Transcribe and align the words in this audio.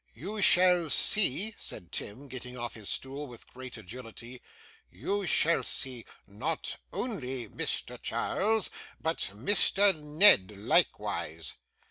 'You 0.15 0.41
shall 0.41 0.89
see,' 0.89 1.53
said 1.59 1.91
Tim, 1.91 2.27
getting 2.27 2.57
off 2.57 2.73
his 2.73 2.89
stool 2.89 3.27
with 3.27 3.45
great 3.49 3.77
agility, 3.77 4.41
'you 4.89 5.27
shall 5.27 5.61
see, 5.61 6.05
not 6.25 6.77
only 6.91 7.47
Mr. 7.47 8.01
Charles, 8.01 8.71
but 8.99 9.19
Mr. 9.35 9.95
Ned 9.95 10.57
likewise. 10.57 11.53